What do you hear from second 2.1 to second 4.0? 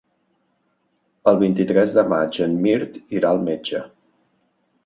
maig en Mirt irà al metge.